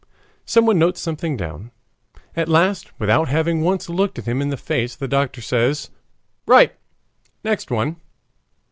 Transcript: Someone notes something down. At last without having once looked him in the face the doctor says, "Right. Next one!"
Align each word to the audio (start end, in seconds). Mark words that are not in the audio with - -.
Someone 0.47 0.79
notes 0.79 0.99
something 0.99 1.37
down. 1.37 1.69
At 2.35 2.49
last 2.49 2.89
without 2.99 3.27
having 3.29 3.61
once 3.61 3.87
looked 3.87 4.17
him 4.17 4.41
in 4.41 4.49
the 4.49 4.57
face 4.57 4.95
the 4.95 5.07
doctor 5.07 5.41
says, 5.43 5.91
"Right. 6.47 6.73
Next 7.43 7.69
one!" 7.69 7.97